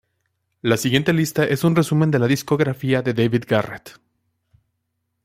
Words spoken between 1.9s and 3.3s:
de la discografía de